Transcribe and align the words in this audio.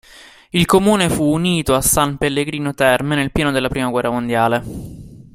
Il 0.49 0.65
comune 0.65 1.09
fu 1.11 1.25
unito 1.25 1.75
a 1.75 1.81
San 1.81 2.17
Pellegrino 2.17 2.73
Terme 2.73 3.15
nel 3.15 3.31
pieno 3.31 3.51
della 3.51 3.67
Prima 3.69 3.89
guerra 3.91 4.09
mondiale. 4.09 4.63